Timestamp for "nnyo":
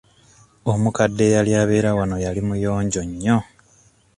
3.09-3.37